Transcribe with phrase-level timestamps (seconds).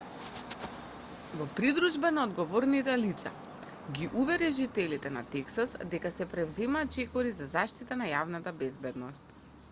[1.39, 3.31] во придружба на одговорните лица
[3.99, 9.31] ги увери жителите на тексас дека се преземаат чекори за заштита на јавната безбедност